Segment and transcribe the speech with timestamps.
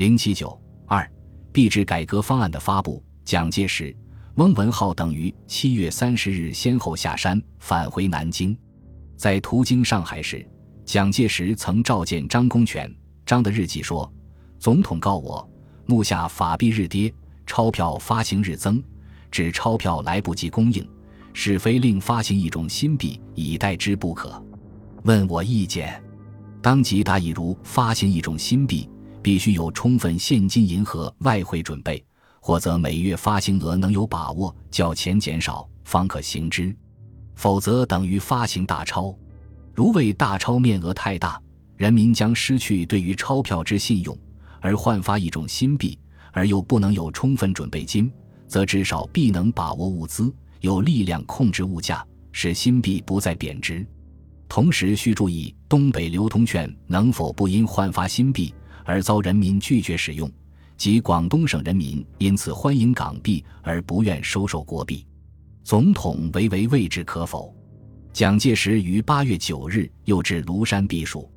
[0.00, 1.06] 零七九二
[1.52, 3.94] 币制改革方案的发布，蒋介石、
[4.36, 8.56] 翁文灏等于七月三十日先后下山返回南京，
[9.14, 10.42] 在途经上海时，
[10.86, 12.90] 蒋介石曾召见张公权。
[13.26, 14.10] 张的日记说
[14.58, 15.46] ：“总统告我，
[15.84, 17.12] 目下法币日跌，
[17.46, 18.82] 钞票发行日增，
[19.30, 20.88] 指钞票来不及供应，
[21.34, 24.42] 是非另发行一种新币以代之不可。
[25.02, 26.02] 问我意见，
[26.62, 28.88] 当即答以如发行一种新币。”
[29.22, 32.04] 必须有充分现金银和外汇准备，
[32.40, 36.74] 或则每月发行额能有把握，较钱减少，方可行之；
[37.34, 39.14] 否则等于发行大钞。
[39.74, 41.40] 如为大钞面额太大，
[41.76, 44.16] 人民将失去对于钞票之信用，
[44.60, 45.98] 而换发一种新币，
[46.32, 48.12] 而又不能有充分准备金，
[48.46, 53.86] 则至少必能把握物资，有力量控制物价，使新币不再贬值。
[54.48, 58.52] 同时需注意东北流通券能否不因换发新币。
[58.90, 60.28] 而遭人民拒绝使用，
[60.76, 65.06] 即广东省人民因此欢迎港币而不愿收受国币，
[65.62, 67.54] 总统唯唯未置可否。
[68.12, 71.30] 蒋介石于八月九日又至庐山避暑，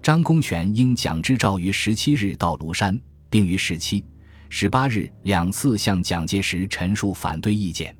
[0.00, 2.96] 张公权应蒋之召于十七日到庐山，
[3.28, 4.04] 并于十七、
[4.48, 7.92] 十八日两次向蒋介石陈述反对意见。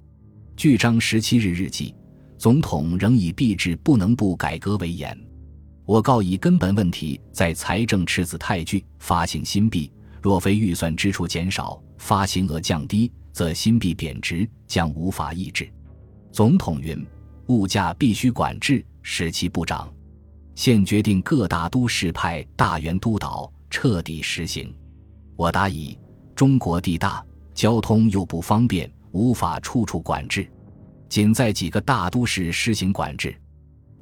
[0.56, 1.92] 据张十七日日记，
[2.38, 5.18] 总统仍以币制不能不改革为言。
[5.84, 9.90] 我告以根本问题在财政赤字太巨，发行新币
[10.22, 15.68] 若非预算支出减少，发行额降低，则新币贬值将无法抑制。
[16.30, 17.04] 总统云：
[17.48, 19.92] 物价必须管制，使其不涨。
[20.54, 24.72] 现决定各大都市派大员督导，彻底实行。
[25.34, 25.98] 我答以：
[26.36, 27.24] 中国地大，
[27.54, 30.48] 交通又不方便，无法处处管制，
[31.08, 33.34] 仅在几个大都市施行管制。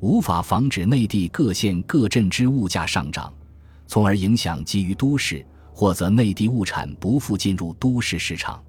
[0.01, 3.33] 无法防止内地各县各镇之物价上涨，
[3.87, 8.62] 从而影响基于都市，或则内地物产不复进入都市市场，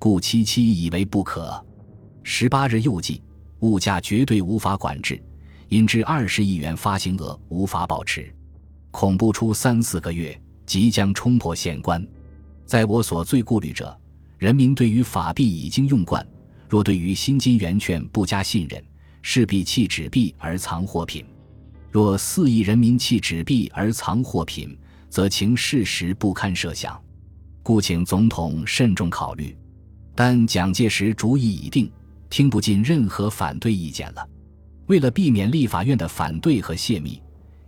[0.00, 1.64] 故七七以为不可。
[2.24, 3.22] 十八日又记，
[3.60, 5.22] 物价绝对无法管制，
[5.68, 8.34] 因之二十亿元发行额无法保持，
[8.90, 10.36] 恐不出三四个月
[10.66, 12.04] 即将冲破县关。
[12.66, 13.96] 在我所最顾虑者，
[14.38, 16.26] 人民对于法币已经用惯，
[16.68, 18.82] 若对于新金圆券不加信任。
[19.26, 21.24] 势必弃纸币而藏货品，
[21.90, 27.02] 若四亿人民弃纸币而藏货品，则情事实不堪设想，
[27.62, 29.56] 故请总统慎重考虑。
[30.14, 31.90] 但蒋介石主意已定，
[32.28, 34.28] 听不进任何反对意见了。
[34.88, 37.20] 为了避免立法院的反对和泄密，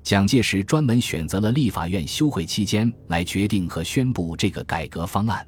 [0.02, 5.44] 蒋介石专门选择了立法院休会期间来决定和宣布这个改革方案。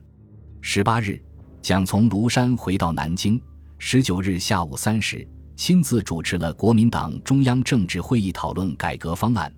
[0.63, 1.23] 十八日，
[1.61, 3.39] 蒋从庐山回到南京。
[3.77, 5.29] 十九日下午三时。
[5.59, 9.53] 亲自主持了国民党中央政治会议讨论改革方案，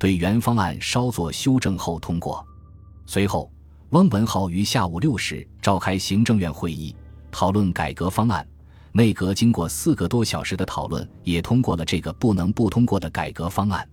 [0.00, 2.44] 对原方案稍作修正后通过。
[3.06, 3.48] 随后，
[3.90, 6.94] 翁文灏于下午六时召开行政院会议
[7.30, 8.44] 讨论改革方案，
[8.90, 13.88] 内阁经过四个多小时的讨论，也通过了这个不能不通过的改革方案。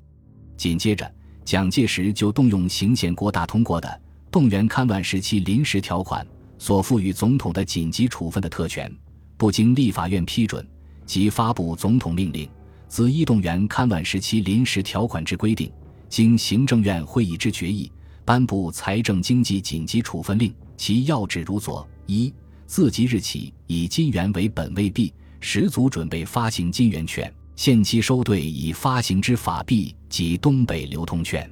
[0.57, 1.09] 紧接着，
[1.45, 4.01] 蒋介石就动用行宪国大通过的
[4.31, 6.25] 动员戡乱时期临时条款
[6.57, 8.91] 所赋予总统的紧急处分的特权，
[9.37, 10.67] 不经立法院批准。
[11.05, 12.49] 即发布总统命令，
[12.87, 15.71] 自一动员戡乱时期临时条款之规定，
[16.07, 17.91] 经行政院会议之决议，
[18.23, 20.53] 颁布财政经济紧急处分令。
[20.77, 22.33] 其要旨如左：一、
[22.65, 31.47] 自即日起，以金元为本位币，十足准备发行金元券，限期收兑已发行之法币及东北流通券；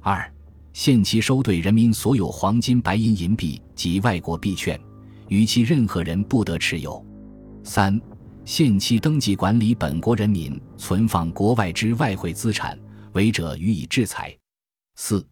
[0.00, 0.28] 二、
[0.72, 4.80] 限期收兑人民所有黄金、白银、银币及外国币券，
[5.28, 7.00] 逾期任何人不得持有；
[7.62, 8.00] 三。
[8.46, 12.78] 限期登记管理本国人民存放国外之外汇资产，
[13.12, 14.32] 违者予以制裁。
[14.94, 15.26] 四、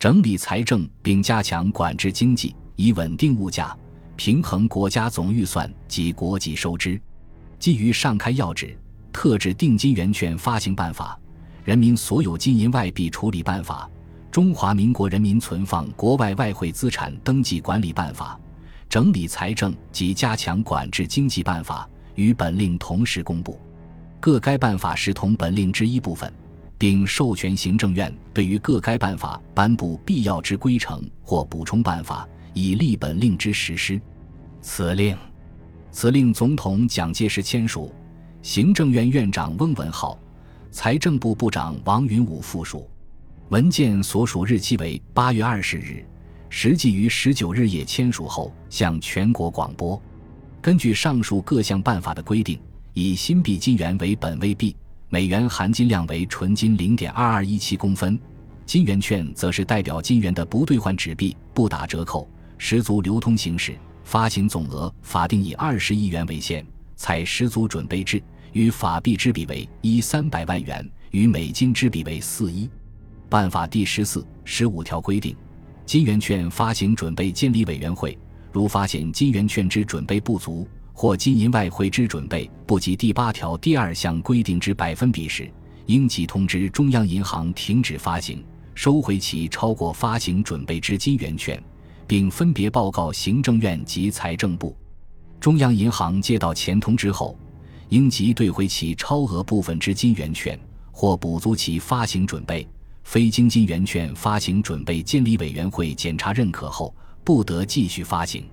[0.00, 3.74] 整理财政并加强管制经济，以稳定物价，
[4.16, 7.00] 平衡国家总预算及国际收支。
[7.60, 8.76] 基于上开要旨，
[9.12, 11.16] 特制定金圆券发行办法、
[11.64, 13.88] 人民所有金银外币处理办法、
[14.28, 18.36] 中华民国人民存放国外外汇资产登记管理办法、
[18.88, 21.88] 整理财政及加强管制经济办法。
[22.16, 23.58] 与本令同时公布，
[24.18, 26.30] 各该办法视同本令之一部分，
[26.76, 34.00] 并授权行政院对于各该办法颁布必要之规程或补充办法，以利本令之实施。
[34.60, 35.16] 此令，
[35.92, 37.94] 此令总统蒋介石签署，
[38.42, 40.18] 行政院院长翁文灏、
[40.70, 42.88] 财政部部长王云武附属。
[43.50, 46.04] 文件所属日期为八月二十日，
[46.48, 50.02] 实际于十九日夜签署后向全国广播。
[50.66, 52.58] 根据上述各项办法的规定，
[52.92, 54.74] 以新币金元为本位币，
[55.08, 58.18] 美元含金量为纯金零点二二一七公分，
[58.64, 62.28] 金圆券则是代表金元的不兑换纸币，不打折扣，
[62.58, 66.66] 十足流通形式，发行总额法定以二十亿元为限，
[66.96, 68.20] 采十足准备制，
[68.52, 72.68] 与法币之比为一三百万元，与美金之比为四一。
[73.28, 75.36] 办法第十四、十五条规定，
[75.84, 78.18] 金圆券发行准备监理委员会，
[78.56, 85.46] 如发现金圆券之准备不足，或金银外汇之准备不及第八条第二项规定之百分比时，
[85.84, 88.42] 应即通知中央银行停止发行，
[88.74, 91.62] 收回其超过发行准备之金圆券，
[92.06, 94.74] 并分别报告行政院及财政部。
[95.38, 97.38] 中央银行接到前通知后，
[97.90, 100.58] 应即兑回其超额部分之金圆券，
[100.90, 102.66] 或补足其发行准备。
[103.04, 106.94] 非经金圆券发行准备监理委员会检查认可后，
[107.26, 108.48] 不得继续发行。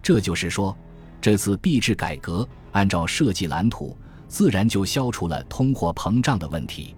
[0.00, 0.74] 这就是说，
[1.20, 3.96] 这次币制改革按照设计蓝图，
[4.28, 6.94] 自然就消除了通货膨胀的问题。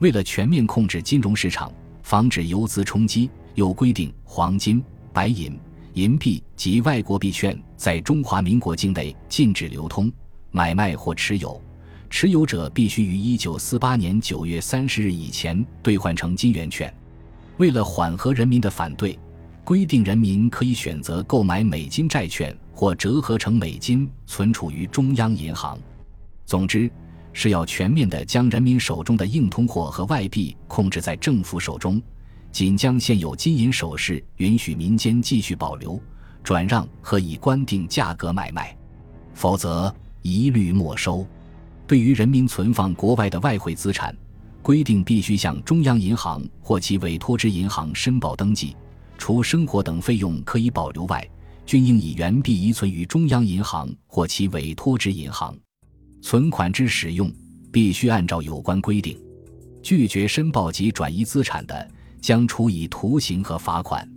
[0.00, 1.72] 为了全面控制金融市场，
[2.02, 4.82] 防止游资冲击，又规定黄金、
[5.12, 5.56] 白银、
[5.94, 10.12] 银币及外国币券在中华民国境内禁止流通、
[10.50, 11.60] 买卖或持有。
[12.10, 16.92] 持有者必须于一九四八年九月三十日以前兑换成金圆券。
[17.58, 19.16] 为了缓和人民的反对，
[19.68, 25.78] 规定人民可以选择购买美金债券或折合成美金存储于中央银行。
[26.46, 26.90] 总之，
[27.34, 32.00] 是要全面地将人民手中的硬通货和外币控制在政府手中，
[32.50, 36.00] 仅将现有金银首饰允许民间继续保留、
[36.42, 38.74] 转让和以官定价格买卖，
[39.34, 41.26] 否则一律没收。
[41.86, 44.16] 对于人民存放国外的外汇资产，
[44.62, 48.74] 规定必须向中央银行或其委托之银行申报登记，
[49.18, 51.28] 除生活等费用可以保留外，
[51.66, 55.54] 均应以原币移存于中央银行或其委托之银行。
[56.22, 57.30] 存款之使用
[57.70, 59.20] 必须按照有关规定。
[59.82, 64.08] 拒绝申报及转移资产的，将处以徒刑和罚款。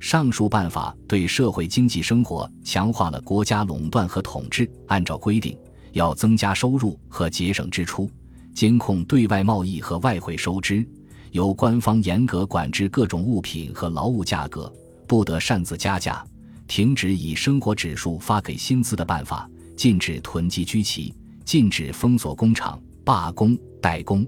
[0.00, 4.70] 上述办法对社会经济生活强化了国家垄断和统治。
[4.86, 5.54] 按照规定。
[5.92, 8.10] 要增加收入和节省支出，
[8.54, 10.86] 监控对外贸易和外汇收支，
[11.32, 14.72] 由官方严格管制各种物品和劳务价格，
[15.06, 16.24] 不得擅自加价，
[16.66, 21.14] 停止以生活指数发给薪资的办法，禁止囤积居奇，
[21.44, 24.26] 禁止封锁工厂、罢工、代工，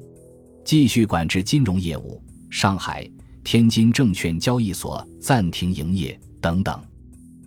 [0.64, 3.08] 继续管制金融业务，上海、
[3.42, 6.80] 天津证券交易所暂停营业等等。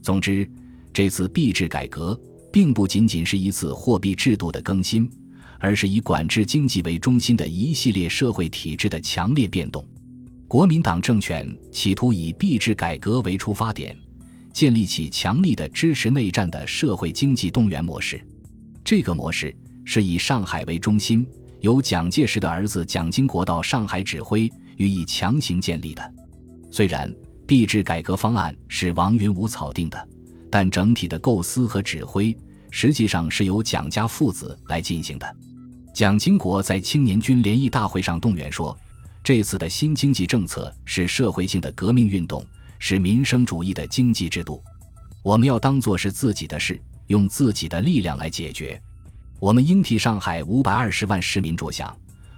[0.02, 0.50] 总之，
[0.92, 2.20] 这次币制改革。
[2.54, 5.10] 并不仅仅是一次货币制度的更新，
[5.62, 9.88] 而是以管制经济为中心的一系列社会体制的强烈变动。
[10.48, 13.96] 国民党政权企图以币制改革为出发点，
[14.52, 18.22] 建立起强力的支持内战的社会经济动员模式。
[18.84, 19.56] 这个模式
[19.86, 21.26] 是以上海为中心，
[21.62, 26.14] 由蒋介石的儿子蒋经国到上海指挥予以强行建立的。
[26.70, 27.10] 虽然
[27.48, 30.08] 币制改革方案是王云武草定的。
[30.54, 32.38] 但整体的构思和指挥
[32.72, 35.36] 实际上是由蒋家父子来进行的。
[35.94, 38.78] 蒋经国在青年军联谊大会上动员说
[39.22, 42.46] ：“这次的新经济政策是社会性的革命运动，
[42.80, 44.64] 是民生主义的经济制度。
[45.22, 48.82] 我们要当做是自己的事，用自己的力量来解决。
[49.40, 51.96] 我们应替上海五百二十万市民着想，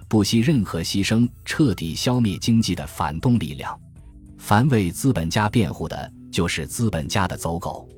[0.08, 3.78] 不惜任何牺牲，彻底消灭经济的反动力量。
[4.36, 7.88] 凡为资本家辩护的，就是资本家的走狗。”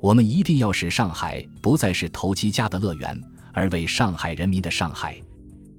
[0.00, 3.20] 我们一定要使上海不再是投机家的乐园，
[3.52, 5.20] 而为上海人民的上海。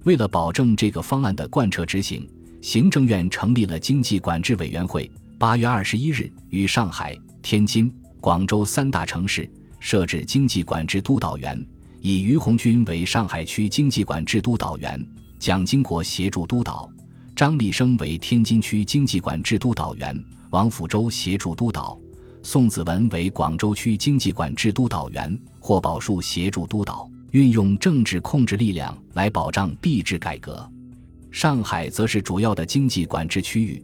[0.05, 2.27] 为了保证这个方案的贯彻执行，
[2.61, 5.09] 行政院成立了经济管制委员会。
[5.37, 9.49] 八月二十一日，于上海、天津、广州三大城市
[9.79, 11.65] 设置经济管制督导员，
[12.01, 15.05] 以于鸿钧为上海区经济管制督导员，
[15.37, 16.89] 蒋经国协助督导，
[17.35, 21.97] 张立生为天津区经济管制督导员，王辅洲协助督导。
[22.41, 30.69] 宋子文为广州区经济管制督导员，霍宝树协助督导，运用政治控制力量来保障币制改革。
[31.31, 33.83] 上海则是主要的经济管制区域，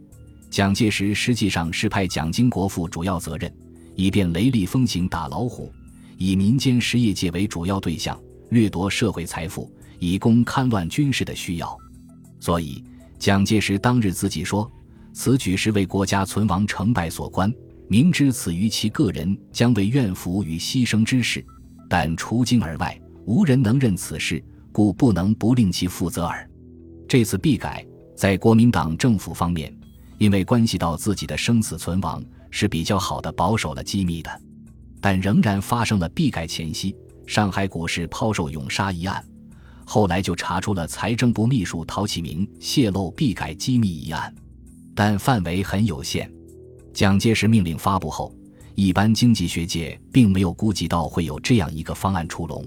[0.50, 3.52] 蒋介石实际上是派蒋经国负主要责任，
[3.94, 5.72] 以便雷厉风行打老虎，
[6.18, 8.18] 以民间实业界为主要对象，
[8.50, 11.76] 掠夺社会财富，以供戡乱军事的需要。
[12.40, 12.82] 所以，
[13.18, 14.70] 蒋介石当日自己说
[15.14, 17.52] ：“此举是为国家存亡成败所关。”
[17.88, 21.44] 明知此于其个人将为怨妇与牺牲之事，
[21.88, 26.48] 但除京而外，无人能任此事，故不能不令其负责耳。
[27.08, 27.84] 这次币改
[28.16, 29.76] 在国民党政府方面，
[30.18, 34.30] 因为关系到自己的生死存亡，是比较好的保守了机密的。
[35.00, 36.94] 但仍然发生了币改前夕
[37.26, 39.24] 上海股市抛售涌沙一案，
[39.84, 44.32] 后来就查出了财政部秘书陶启明泄露币改机密一案。
[44.94, 46.32] 但范围很有限。
[46.94, 48.32] 蒋介石命令发布后，
[48.76, 52.64] 一般经济学界并没有估计到会有这样一个方案出笼，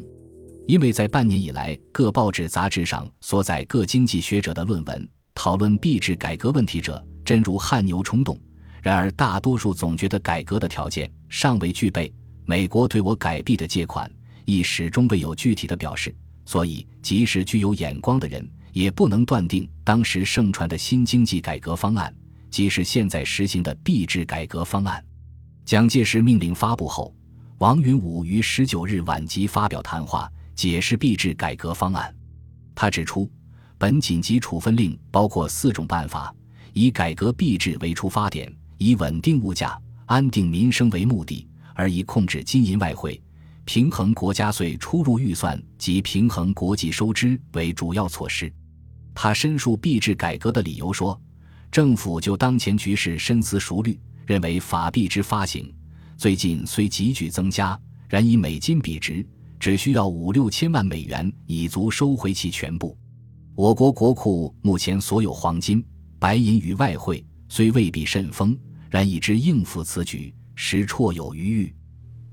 [0.69, 8.39] 因为在半年以来，各报纸杂志上所载各经济学者的论文讨论币制改革问题者，真如汗牛充栋。
[8.83, 12.13] 然而，大多数总觉得改革的条件尚未具备。
[12.45, 14.07] 美国对我改币的借款
[14.45, 22.13] 亦始终未有具体的表示，所以即使具有眼光的人，也不能断定当时盛传的新经济改革方案
[22.51, 25.03] 即是现在实行的币制改革方案。
[25.65, 27.11] 蒋介石命令发布后，
[27.57, 32.13] 王云武于十九日晚即发表谈话，解释币制改革方案。
[32.75, 33.31] 他指出，
[33.77, 36.35] 本紧急处分令包括四种办法，
[36.73, 41.47] 以改革币制为出发点，以稳定物价、安定民生为目的。
[41.75, 43.21] 而以控制金银外汇、
[43.63, 48.51] 平衡国家税出入预算及平衡国际收支为主要措施。
[49.15, 51.17] 他申述币制改革的理由说
[51.71, 55.73] ：“政府就当前局势深思熟虑，认为法币之发行
[56.17, 59.25] 最近虽急剧增加，然以美金比值，
[59.59, 62.97] 只需要五六千万美元已足收回其全部。
[63.55, 65.85] 我国国库目前所有黄金、
[66.17, 68.57] 白银与外汇虽未必甚丰，
[68.89, 71.75] 然已知应付此举。”实绰有余裕，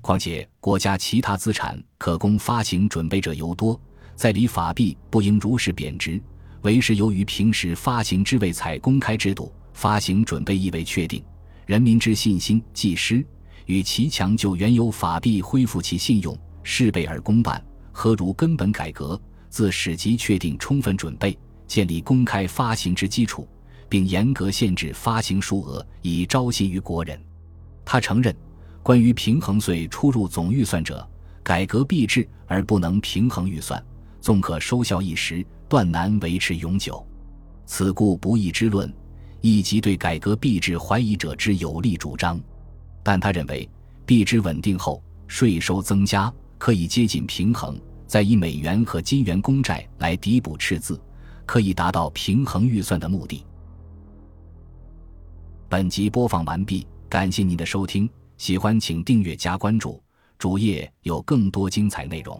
[0.01, 3.79] 况且国家其他资产可供发行准备者尤多，
[4.17, 6.21] 在理法币不应如实贬值，
[6.61, 11.23] 为是由于平时发行之未采公开制度，发行准备亦未确定，
[11.65, 13.25] 人民之信心既失，
[13.65, 16.37] 与其强就原有法币恢复其信用，
[16.69, 19.19] 事倍而功半，何如根本改革，
[19.49, 23.47] 自始即确定充分准备，建立公开发行之基础，
[23.87, 27.17] 并严格限制发行数额，以招信于国人。
[27.85, 28.35] 他承认，
[28.83, 31.09] 关于平衡税出入总预算者，
[31.41, 33.81] 改革币制而不能平衡预算，
[34.19, 37.01] 纵可收效一时，断难维持永久。
[37.65, 38.93] 此故不义之论，
[39.39, 42.37] 亦即对改革币制怀疑者之有力主张。
[43.01, 43.67] 但他认为，
[44.05, 50.99] 币制稳定后，税收增加，可以接近平衡，再以美元和金元公债来抵补赤字，
[51.45, 53.45] 可以达到平衡预算的目的。
[55.69, 56.85] 本集播放完毕。
[57.09, 60.03] 感谢您的收听，喜欢请订阅加关注，
[60.37, 62.37] 主页有更多精彩内容。